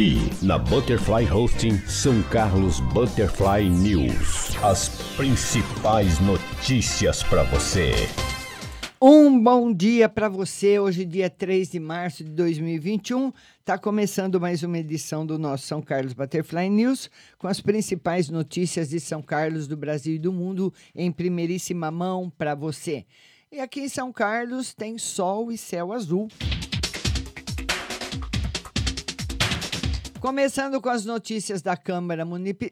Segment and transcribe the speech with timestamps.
[0.00, 4.56] Aqui na Butterfly Hosting São Carlos Butterfly News.
[4.64, 7.92] As principais notícias para você.
[8.98, 10.78] Um bom dia para você.
[10.78, 15.82] Hoje, dia 3 de março de 2021, está começando mais uma edição do nosso São
[15.82, 20.72] Carlos Butterfly News, com as principais notícias de São Carlos, do Brasil e do mundo,
[20.96, 23.04] em primeiríssima mão para você.
[23.52, 26.26] E aqui em São Carlos tem sol e céu azul.
[30.20, 32.26] Começando com as notícias da Câmara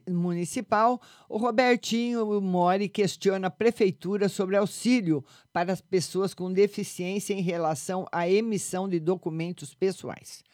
[0.07, 1.01] Municipal,
[1.31, 8.07] o Robertinho Mori questiona a Prefeitura sobre auxílio para as pessoas com deficiência em relação
[8.13, 10.45] à emissão de documentos pessoais.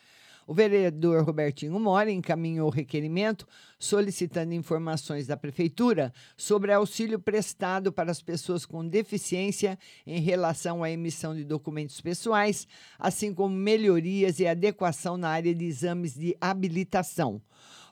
[0.47, 3.47] O vereador Robertinho Mori encaminhou requerimento
[3.79, 10.91] solicitando informações da Prefeitura sobre auxílio prestado para as pessoas com deficiência em relação à
[10.91, 12.69] emissão de documentos pessoais,
[12.99, 17.41] assim como melhorias e adequação na área de exames de habilitação.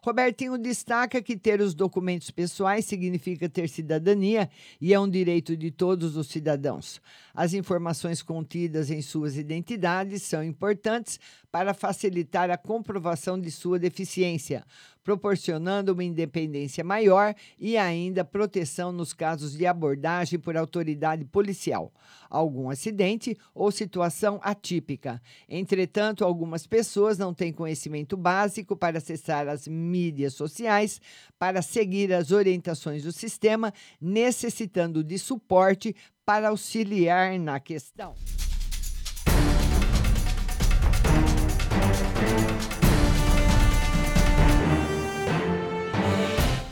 [0.05, 5.71] Robertinho destaca que ter os documentos pessoais significa ter cidadania e é um direito de
[5.71, 7.01] todos os cidadãos.
[7.33, 11.21] As informações contidas em suas identidades são importantes
[11.53, 14.65] para facilitar a comprovação de sua deficiência,
[15.03, 21.93] proporcionando uma independência maior e ainda proteção nos casos de abordagem por autoridade policial,
[22.31, 25.21] algum acidente ou situação atípica.
[25.49, 31.01] Entretanto, algumas pessoas não têm conhecimento básico para acessar as mídias sociais,
[31.39, 35.95] para seguir as orientações do sistema, necessitando de suporte
[36.25, 38.15] para auxiliar na questão.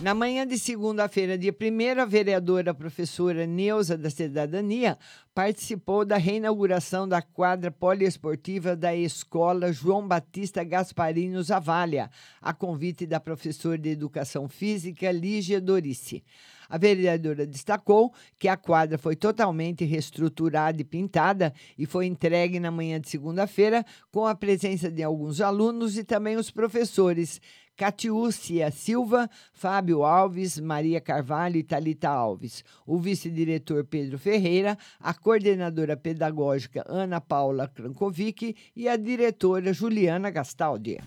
[0.03, 4.97] Na manhã de segunda-feira, dia 1 a vereadora professora Neuza da Cidadania
[5.35, 12.11] participou da reinauguração da quadra poliesportiva da Escola João Batista Gasparino Zavalha,
[12.41, 16.25] a convite da professora de Educação Física Lígia Dorice.
[16.67, 22.71] A vereadora destacou que a quadra foi totalmente reestruturada e pintada e foi entregue na
[22.71, 27.41] manhã de segunda-feira com a presença de alguns alunos e também os professores
[27.81, 35.97] Catiúcia Silva, Fábio Alves, Maria Carvalho e Talita Alves, o vice-diretor Pedro Ferreira, a coordenadora
[35.97, 40.99] pedagógica Ana Paula Krankovic e a diretora Juliana Gastaldi.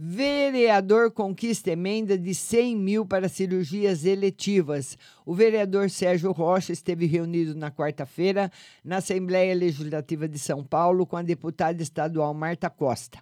[0.00, 4.96] Vereador conquista emenda de 100 mil para cirurgias eletivas.
[5.26, 8.48] O vereador Sérgio Rocha esteve reunido na quarta-feira
[8.84, 13.18] na Assembleia Legislativa de São Paulo com a deputada estadual Marta Costa.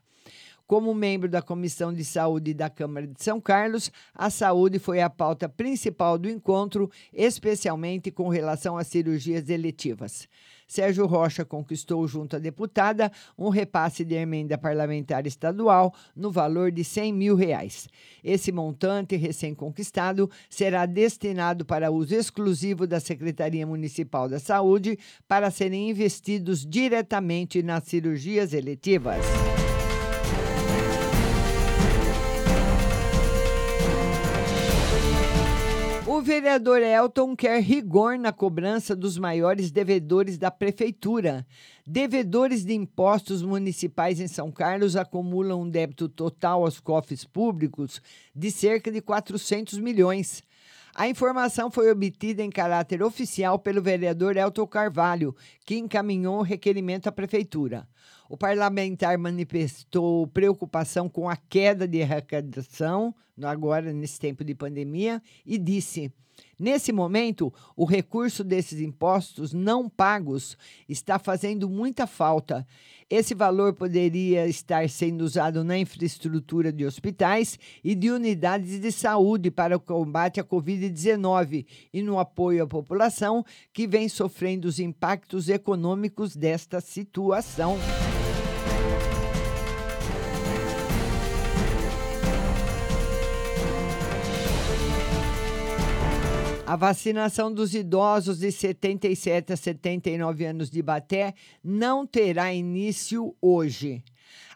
[0.66, 5.08] Como membro da Comissão de Saúde da Câmara de São Carlos, a saúde foi a
[5.08, 10.28] pauta principal do encontro, especialmente com relação às cirurgias eletivas.
[10.66, 16.82] Sérgio Rocha conquistou, junto à deputada, um repasse de emenda parlamentar estadual no valor de
[16.82, 17.88] 100 mil reais.
[18.22, 24.98] Esse montante recém-conquistado será destinado para uso exclusivo da Secretaria Municipal da Saúde
[25.28, 29.24] para serem investidos diretamente nas cirurgias eletivas.
[36.26, 41.46] Vereador Elton quer rigor na cobrança dos maiores devedores da prefeitura.
[41.86, 48.02] Devedores de impostos municipais em São Carlos acumulam um débito total aos cofres públicos
[48.34, 50.42] de cerca de 400 milhões.
[50.98, 57.06] A informação foi obtida em caráter oficial pelo vereador Elton Carvalho, que encaminhou o requerimento
[57.06, 57.86] à prefeitura.
[58.30, 65.58] O parlamentar manifestou preocupação com a queda de arrecadação, agora nesse tempo de pandemia, e
[65.58, 66.10] disse:
[66.58, 70.56] Nesse momento, o recurso desses impostos não pagos
[70.88, 72.66] está fazendo muita falta.
[73.10, 79.50] Esse valor poderia estar sendo usado na infraestrutura de hospitais e de unidades de saúde
[79.50, 85.48] para o combate à Covid-19 e no apoio à população que vem sofrendo os impactos
[85.50, 87.76] econômicos desta situação.
[96.66, 101.32] A vacinação dos idosos de 77 a 79 anos de Baté
[101.62, 104.02] não terá início hoje.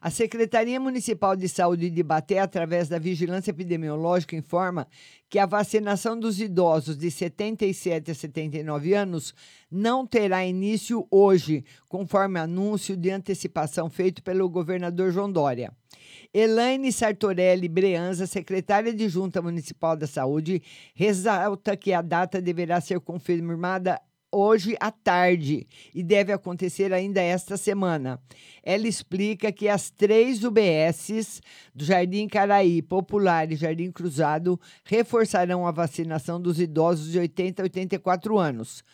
[0.03, 4.89] A Secretaria Municipal de Saúde de Baté, através da Vigilância Epidemiológica, informa
[5.29, 9.33] que a vacinação dos idosos de 77 a 79 anos
[9.71, 15.73] não terá início hoje, conforme anúncio de antecipação feito pelo governador João Dória.
[16.33, 20.63] Elaine Sartorelli Breanza, secretária de Junta Municipal da Saúde,
[20.95, 24.01] ressalta que a data deverá ser confirmada
[24.31, 28.21] hoje à tarde e deve acontecer ainda esta semana.
[28.63, 31.41] Ela explica que as três UBSs
[31.75, 37.65] do Jardim Caraí, Popular e Jardim Cruzado reforçarão a vacinação dos idosos de 80 a
[37.65, 38.85] 84 anos.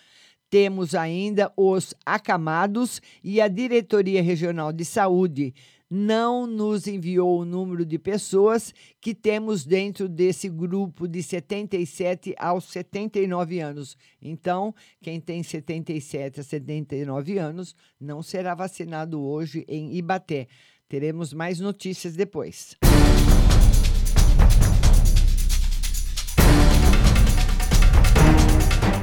[0.49, 5.53] Temos ainda os acamados e a Diretoria Regional de Saúde
[5.91, 12.65] não nos enviou o número de pessoas que temos dentro desse grupo de 77 aos
[12.65, 13.97] 79 anos.
[14.21, 20.49] Então, quem tem 77 a 79 anos não será vacinado hoje em Ibaté.
[20.88, 22.77] Teremos mais notícias depois.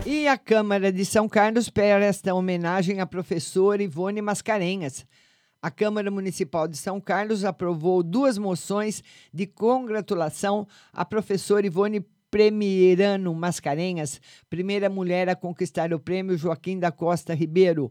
[0.06, 5.06] E a Câmara de São Carlos presta homenagem à professora Ivone Mascarenhas.
[5.64, 9.02] A Câmara Municipal de São Carlos aprovou duas moções
[9.34, 16.92] de congratulação à professora Ivone Premierano Mascarenhas, primeira mulher a conquistar o prêmio Joaquim da
[16.92, 17.90] Costa Ribeiro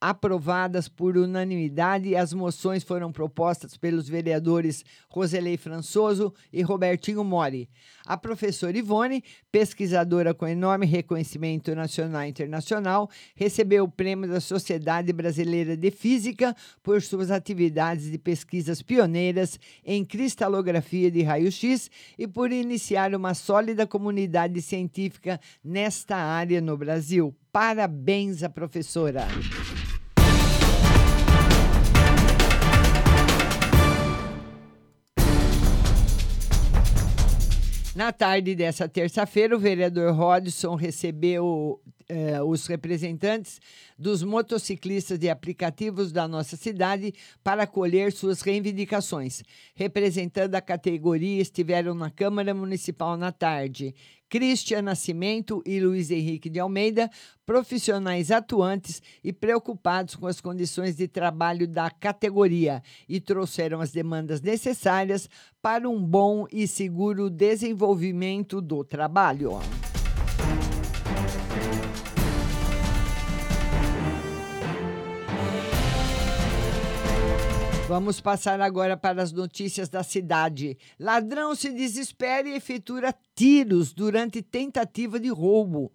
[0.00, 2.14] aprovadas por unanimidade.
[2.14, 7.68] As moções foram propostas pelos vereadores Roselei Françoso e Robertinho Mori.
[8.06, 15.12] A professora Ivone, pesquisadora com enorme reconhecimento nacional e internacional, recebeu o prêmio da Sociedade
[15.12, 22.52] Brasileira de Física por suas atividades de pesquisas pioneiras em cristalografia de raio-x e por
[22.52, 27.34] iniciar uma sólida comunidade científica nesta área no Brasil.
[27.54, 29.28] Parabéns à professora.
[37.94, 43.60] Na tarde dessa terça-feira, o vereador Rodson recebeu eh, os representantes
[43.96, 49.44] dos motociclistas de aplicativos da nossa cidade para colher suas reivindicações.
[49.76, 53.94] Representando a categoria, estiveram na Câmara Municipal na tarde.
[54.34, 57.08] Cristian Nascimento e Luiz Henrique de Almeida,
[57.46, 64.40] profissionais atuantes e preocupados com as condições de trabalho da categoria e trouxeram as demandas
[64.40, 65.30] necessárias
[65.62, 69.52] para um bom e seguro desenvolvimento do trabalho.
[77.86, 80.78] Vamos passar agora para as notícias da cidade.
[80.98, 85.92] Ladrão se desespera e efetua tiros durante tentativa de roubo.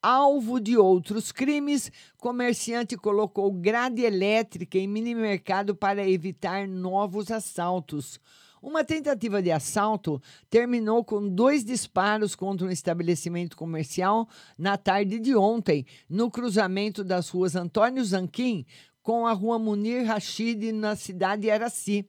[0.00, 8.20] Alvo de outros crimes, comerciante colocou grade elétrica em mini mercado para evitar novos assaltos.
[8.62, 15.34] Uma tentativa de assalto terminou com dois disparos contra um estabelecimento comercial na tarde de
[15.34, 18.64] ontem, no cruzamento das ruas Antônio Zanquim
[19.04, 22.08] com a rua Munir Rashid, na cidade de Araci.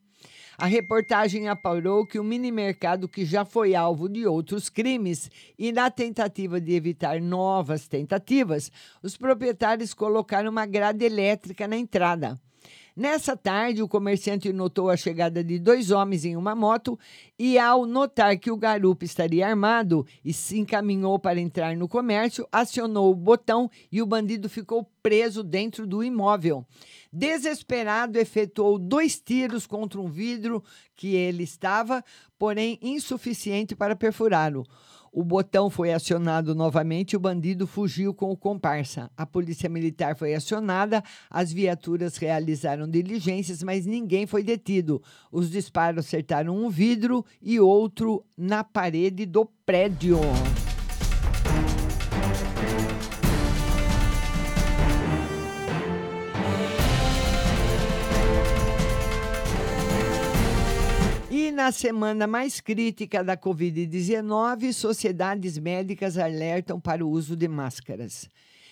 [0.58, 5.74] A reportagem apurou que o mini mercado, que já foi alvo de outros crimes, e
[5.74, 8.72] na tentativa de evitar novas tentativas,
[9.04, 12.40] os proprietários colocaram uma grade elétrica na entrada.
[12.98, 16.98] Nessa tarde, o comerciante notou a chegada de dois homens em uma moto
[17.38, 22.48] e, ao notar que o garupa estaria armado e se encaminhou para entrar no comércio,
[22.50, 26.66] acionou o botão e o bandido ficou preso dentro do imóvel.
[27.12, 30.64] Desesperado, efetuou dois tiros contra um vidro
[30.96, 32.02] que ele estava,
[32.40, 34.66] porém insuficiente para perfurá-lo.
[35.15, 39.10] O botão foi acionado novamente e o bandido fugiu com o comparsa.
[39.15, 45.01] A polícia militar foi acionada, as viaturas realizaram diligências, mas ninguém foi detido.
[45.31, 50.19] Os disparos acertaram um vidro e outro na parede do prédio.
[61.38, 68.30] E na semana mais crítica da Covid-19, sociedades médicas alertam para o uso de máscaras.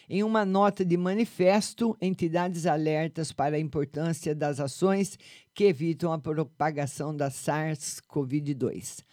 [0.09, 5.19] Em uma nota de manifesto, entidades alertas para a importância das ações
[5.53, 9.03] que evitam a propagação da SARS-CoV-2.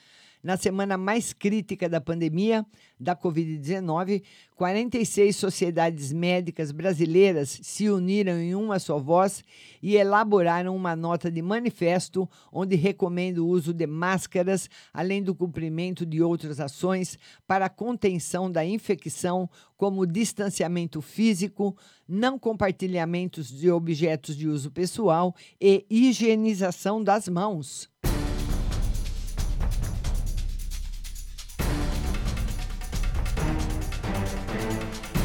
[0.42, 2.64] Na semana mais crítica da pandemia
[2.99, 4.23] da Covid-19,
[4.56, 9.44] 46 sociedades médicas brasileiras se uniram em uma só voz
[9.82, 16.06] e elaboraram uma nota de manifesto onde recomenda o uso de máscaras, além do cumprimento
[16.06, 21.76] de outras ações para a contenção da infecção, como distanciamento físico,
[22.09, 27.90] não compartilhamentos de objetos de uso pessoal e higienização das mãos.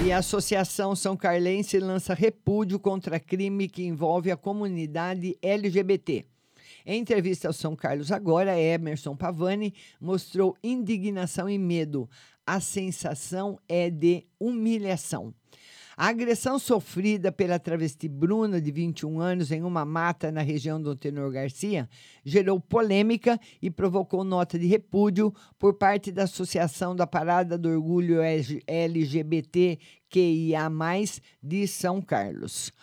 [0.05, 6.27] E a Associação São Carlense lança repúdio contra crime que envolve a comunidade LGBT.
[6.85, 12.07] Em entrevista ao São Carlos Agora, Emerson Pavani mostrou indignação e medo.
[12.45, 15.33] A sensação é de humilhação.
[15.97, 20.93] A agressão sofrida pela travesti Bruna, de 21 anos, em uma mata na região do
[20.93, 21.87] Tenor Garcia,
[22.23, 28.19] gerou polêmica e provocou nota de repúdio por parte da Associação da Parada do Orgulho
[28.67, 29.79] LGBTQIA,
[31.41, 32.73] de São Carlos.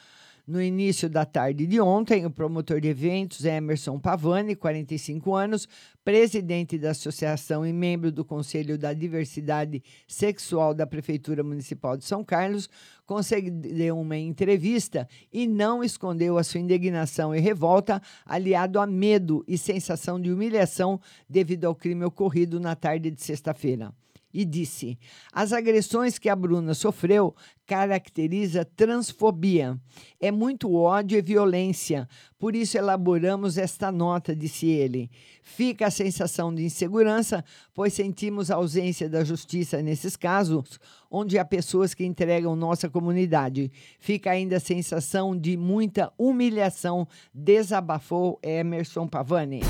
[0.45, 5.69] No início da tarde de ontem, o promotor de eventos Emerson Pavani, 45 anos,
[6.05, 12.25] presidente da associação e membro do Conselho da Diversidade Sexual da Prefeitura Municipal de São
[12.25, 12.69] Carlos,
[13.07, 19.57] concedeu uma entrevista e não escondeu a sua indignação e revolta, aliado a medo e
[19.57, 23.95] sensação de humilhação devido ao crime ocorrido na tarde de sexta-feira
[24.33, 24.99] e disse:
[25.33, 27.35] As agressões que a Bruna sofreu
[27.67, 29.81] caracteriza transfobia.
[30.21, 32.09] É muito ódio e violência.
[32.39, 35.11] Por isso elaboramos esta nota, disse ele.
[35.43, 40.79] Fica a sensação de insegurança, pois sentimos a ausência da justiça nesses casos,
[41.11, 43.71] onde há pessoas que entregam nossa comunidade.
[43.99, 49.61] Fica ainda a sensação de muita humilhação, desabafou Emerson Pavani.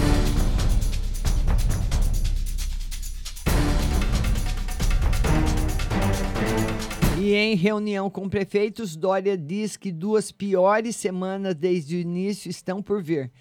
[7.33, 12.83] E em reunião com prefeitos, Dória diz que duas piores semanas desde o início estão
[12.83, 13.33] por vir.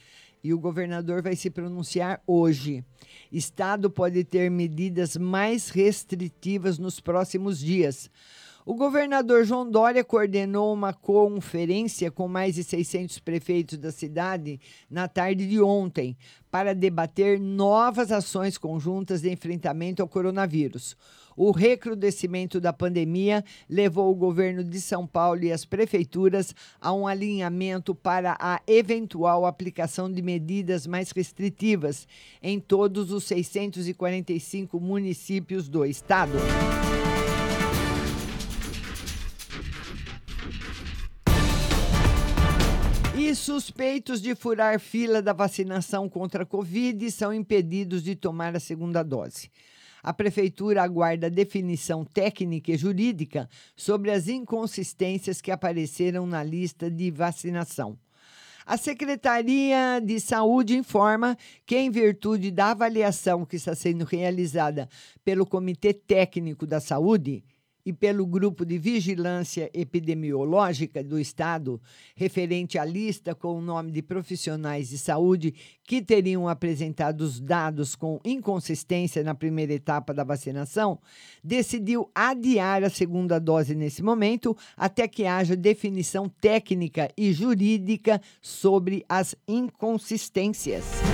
[0.42, 2.86] E o governador vai se pronunciar hoje.
[3.30, 8.10] Estado pode ter medidas mais restritivas nos próximos dias.
[8.64, 15.08] O governador João Dória coordenou uma conferência com mais de 600 prefeitos da cidade na
[15.08, 16.16] tarde de ontem
[16.52, 20.96] para debater novas ações conjuntas de enfrentamento ao coronavírus.
[21.36, 27.08] O recrudescimento da pandemia levou o governo de São Paulo e as prefeituras a um
[27.08, 32.08] alinhamento para a eventual aplicação de medidas mais restritivas
[32.44, 36.38] em todos os 645 municípios do estado.
[43.32, 48.60] E suspeitos de furar fila da vacinação contra a Covid são impedidos de tomar a
[48.60, 49.50] segunda dose.
[50.04, 57.10] A Prefeitura aguarda definição técnica e jurídica sobre as inconsistências que apareceram na lista de
[57.10, 57.98] vacinação.
[58.66, 64.90] A Secretaria de Saúde informa que, em virtude da avaliação que está sendo realizada
[65.24, 67.46] pelo Comitê Técnico da Saúde,
[67.86, 71.82] e pelo Grupo de Vigilância Epidemiológica do Estado,
[72.16, 77.96] referente à lista com o nome de profissionais de saúde que teriam apresentado os dados
[77.96, 81.00] com inconsistência na primeira etapa da vacinação,
[81.44, 89.06] decidiu adiar a segunda dose nesse momento até que haja definição técnica e jurídica sobre
[89.10, 91.11] as inconsistências.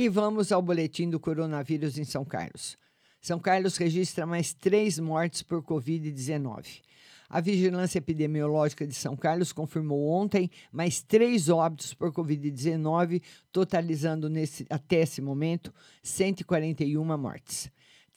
[0.00, 2.78] E vamos ao boletim do coronavírus em São Carlos.
[3.20, 6.82] São Carlos registra mais três mortes por Covid-19.
[7.28, 14.64] A Vigilância Epidemiológica de São Carlos confirmou ontem mais três óbitos por Covid-19, totalizando nesse,
[14.70, 17.68] até esse momento 141 mortes.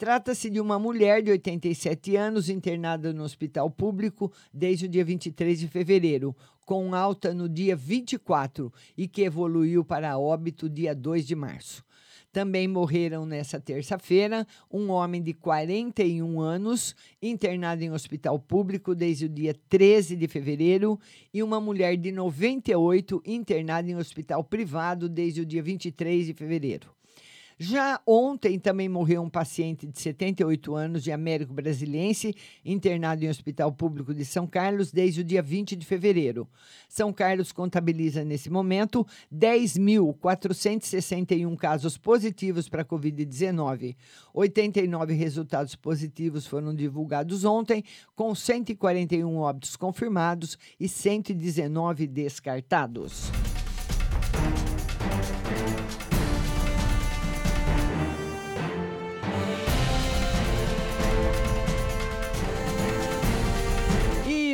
[0.02, 5.60] Trata-se de uma mulher de 87 anos internada no hospital público desde o dia 23
[5.60, 11.36] de fevereiro, com alta no dia 24 e que evoluiu para óbito dia 2 de
[11.36, 11.86] março.
[12.32, 19.30] Também morreram nessa terça-feira um homem de 41 anos, internado em hospital público desde o
[19.30, 21.00] dia 13 de fevereiro,
[21.32, 27.01] e uma mulher de 98, internada em hospital privado desde o dia 23 de fevereiro.
[27.64, 33.72] Já ontem também morreu um paciente de 78 anos de Américo Brasiliense, internado em hospital
[33.72, 36.50] público de São Carlos desde o dia 20 de fevereiro.
[36.90, 43.96] São Carlos contabiliza nesse momento 10.461 casos positivos para a Covid-19.
[44.34, 47.84] 89 resultados positivos foram divulgados ontem,
[48.16, 53.30] com 141 óbitos confirmados e 119 descartados.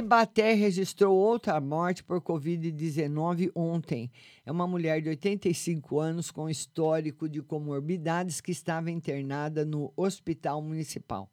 [0.08, 4.10] Ibaté registrou outra morte por Covid-19 ontem.
[4.46, 10.62] É uma mulher de 85 anos com histórico de comorbidades que estava internada no hospital
[10.62, 11.30] municipal.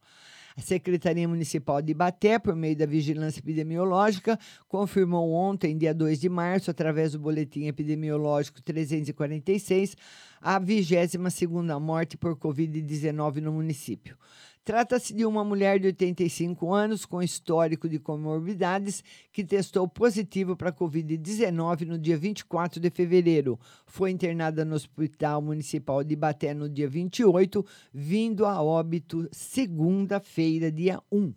[0.57, 6.29] A Secretaria Municipal de Ibaté, por meio da Vigilância Epidemiológica, confirmou ontem, dia 2 de
[6.29, 9.97] março, através do Boletim Epidemiológico 346,
[10.41, 14.17] a 22ª morte por Covid-19 no município.
[14.64, 20.70] Trata-se de uma mulher de 85 anos com histórico de comorbidades que testou positivo para
[20.70, 23.61] a Covid-19 no dia 24 de fevereiro.
[23.85, 30.98] Foi internada no Hospital Municipal de Ibaté no dia 28, vindo a óbito segunda-feira, dia
[31.12, 31.35] 1.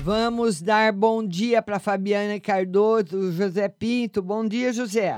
[0.00, 4.20] Vamos dar bom dia para Fabiana Cardoso, José Pinto.
[4.20, 5.14] Bom dia, José.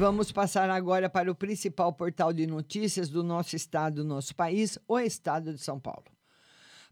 [0.00, 4.78] Vamos passar agora para o principal portal de notícias do nosso estado, do nosso país,
[4.88, 6.06] o estado de São Paulo.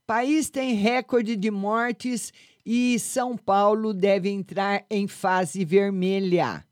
[0.07, 2.35] País tem recorde de mortes
[2.67, 6.63] e São Paulo deve entrar em fase vermelha.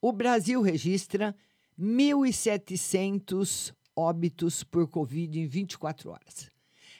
[0.00, 1.34] O Brasil registra
[1.76, 6.51] 1.700 óbitos por Covid em 24 horas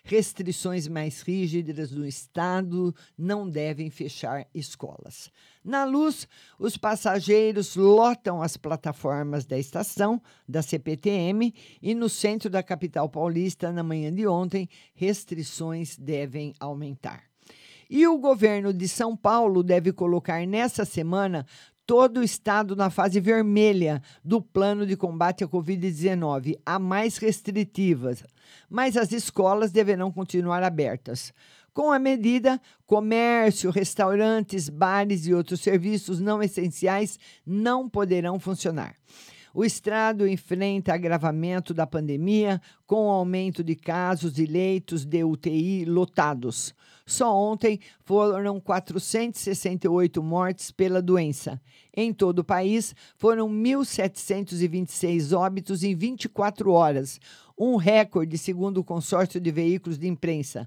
[0.02, 5.30] restrições mais rígidas do Estado não devem fechar escolas.
[5.64, 6.26] Na luz,
[6.58, 13.70] os passageiros lotam as plataformas da estação da CPTM e no centro da capital paulista,
[13.70, 17.32] na manhã de ontem, restrições devem aumentar.
[17.94, 21.46] E o governo de São Paulo deve colocar nessa semana
[21.92, 28.24] todo o estado na fase vermelha do plano de combate à Covid-19, a mais restritivas,
[28.70, 31.34] mas as escolas deverão continuar abertas.
[31.70, 38.96] Com a medida, comércio, restaurantes, bares e outros serviços não essenciais não poderão funcionar.
[39.54, 46.74] O Estado enfrenta agravamento da pandemia com aumento de casos e leitos de UTI lotados.
[47.04, 51.60] Só ontem foram 468 mortes pela doença.
[51.94, 57.20] Em todo o país, foram 1.726 óbitos em 24 horas,
[57.58, 60.66] um recorde, segundo o consórcio de veículos de imprensa.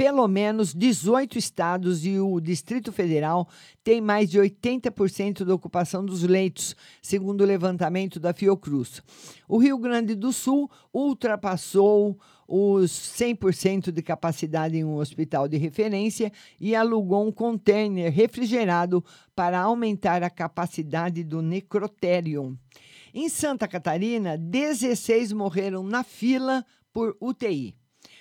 [0.00, 3.46] Pelo menos 18 estados e o Distrito Federal
[3.84, 9.02] têm mais de 80% da ocupação dos leitos, segundo o levantamento da Fiocruz.
[9.46, 16.32] O Rio Grande do Sul ultrapassou os 100% de capacidade em um hospital de referência
[16.58, 19.04] e alugou um container refrigerado
[19.36, 22.58] para aumentar a capacidade do necrotério.
[23.12, 27.79] Em Santa Catarina, 16 morreram na fila por UTI.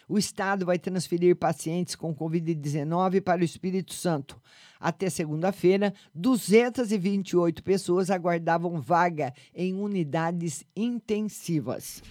[0.10, 4.41] O Estado vai transferir pacientes com Covid-19 para o Espírito Santo.
[4.80, 12.02] Até segunda-feira, 228 pessoas aguardavam vaga em unidades intensivas.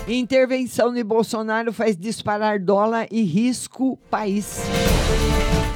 [0.07, 4.59] Intervenção de Bolsonaro faz disparar dólar e risco país.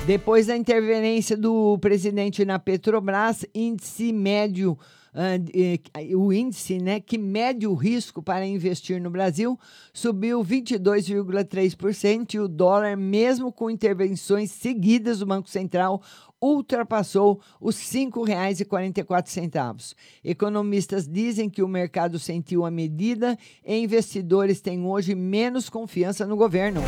[0.07, 4.77] Depois da interferência do presidente na Petrobras, índice médio
[5.17, 9.57] ah, eh, o índice né, que mede o risco para investir no Brasil
[9.93, 16.01] subiu 22,3% e o dólar, mesmo com intervenções seguidas do Banco Central,
[16.41, 19.93] ultrapassou os R$ 5,44.
[20.23, 26.35] Economistas dizem que o mercado sentiu a medida e investidores têm hoje menos confiança no
[26.35, 26.81] governo.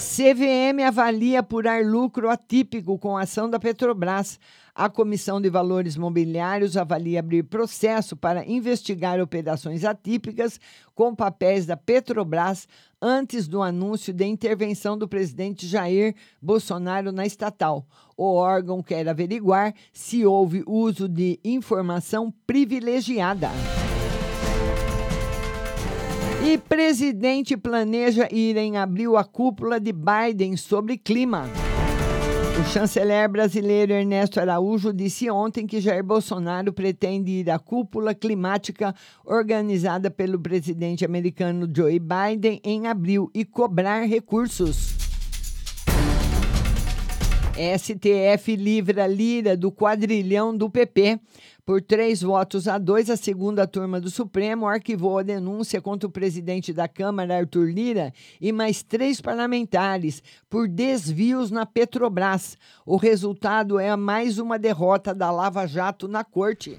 [0.00, 4.40] CVM avalia apurar lucro atípico com a ação da Petrobras.
[4.74, 10.58] A Comissão de Valores Mobiliários avalia abrir processo para investigar operações atípicas
[10.94, 12.66] com papéis da Petrobras
[13.00, 17.86] antes do anúncio de intervenção do presidente Jair Bolsonaro na estatal.
[18.16, 23.50] O órgão quer averiguar se houve uso de informação privilegiada.
[26.42, 31.46] E presidente planeja ir em abril a cúpula de Biden sobre clima.
[32.58, 38.94] O chanceler brasileiro Ernesto Araújo disse ontem que Jair Bolsonaro pretende ir à cúpula climática
[39.24, 45.00] organizada pelo presidente americano Joe Biden em abril e cobrar recursos.
[47.60, 51.20] STF livra Lira do quadrilhão do PP.
[51.70, 56.10] Por três votos a dois, a segunda turma do Supremo arquivou a denúncia contra o
[56.10, 62.58] presidente da Câmara, Arthur Lira, e mais três parlamentares por desvios na Petrobras.
[62.84, 66.76] O resultado é mais uma derrota da Lava Jato na corte.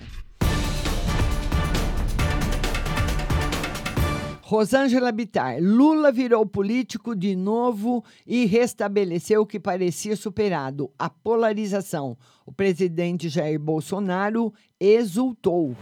[4.51, 12.17] Rosângela Bittar, Lula virou político de novo e restabeleceu o que parecia superado, a polarização.
[12.45, 15.73] O presidente Jair Bolsonaro exultou.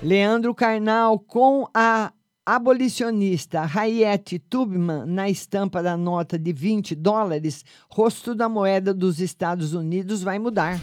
[0.00, 2.12] Leandro Carnal com a
[2.46, 9.74] abolicionista Hayek Tubman na estampa da nota de 20 dólares, rosto da moeda dos Estados
[9.74, 10.80] Unidos vai mudar.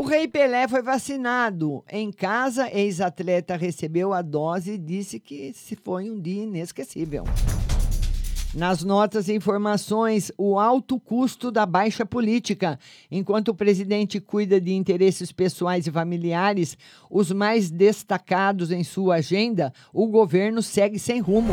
[0.00, 1.84] O Rei Pelé foi vacinado.
[1.92, 7.24] Em casa, ex-atleta recebeu a dose e disse que se foi um dia inesquecível.
[8.54, 12.78] Nas notas e informações, o alto custo da baixa política.
[13.10, 16.78] Enquanto o presidente cuida de interesses pessoais e familiares,
[17.10, 21.52] os mais destacados em sua agenda, o governo segue sem rumo.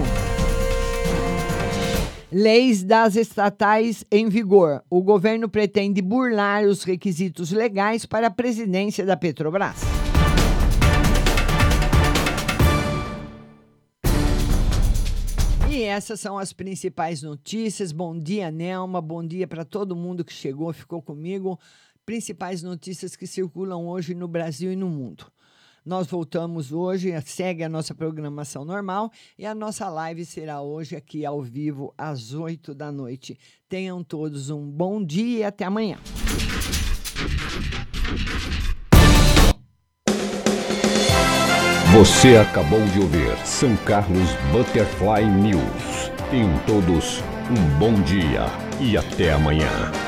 [2.29, 4.83] Leis das estatais em vigor.
[4.89, 9.77] O governo pretende burlar os requisitos legais para a presidência da Petrobras.
[15.71, 17.93] E essas são as principais notícias.
[17.93, 18.99] Bom dia, Nelma.
[18.99, 21.57] Bom dia para todo mundo que chegou, ficou comigo.
[22.05, 25.31] Principais notícias que circulam hoje no Brasil e no mundo.
[25.87, 31.25] Nós voltamos hoje, segue a nossa programação normal e a nossa live será hoje aqui
[31.25, 33.39] ao vivo às 8 da noite.
[33.69, 35.97] Tenham todos um bom dia e até amanhã.
[41.93, 46.11] Você acabou de ouvir São Carlos Butterfly News.
[46.29, 48.47] Tenham todos um bom dia
[48.81, 50.06] e até amanhã.